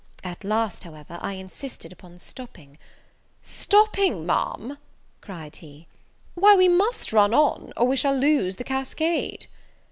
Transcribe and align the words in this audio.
At 0.23 0.43
last, 0.43 0.83
however, 0.83 1.19
I 1.21 1.33
insisted 1.33 1.91
upon 1.91 2.17
stopping: 2.17 2.79
"Stopping, 3.39 4.25
Ma'am!" 4.25 4.79
cried 5.21 5.57
he, 5.57 5.85
"why 6.33 6.55
we 6.55 6.67
must 6.67 7.13
run 7.13 7.35
on 7.35 7.71
or 7.77 7.85
we 7.85 7.95
shall 7.95 8.15
lose 8.17 8.55
the 8.55 8.63
cascade!" 8.63 9.45